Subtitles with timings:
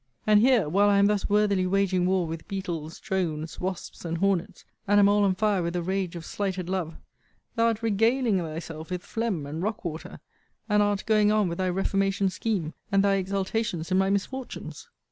[0.25, 4.65] And here, while I am thus worthily waging war with beetles, drones, wasps, and hornets,
[4.87, 6.95] and am all on fire with the rage of slighted love,
[7.55, 10.19] thou art regaling thyself with phlegm and rock water,
[10.67, 14.89] and art going on with thy reformation scheme and thy exultations in my misfortunes!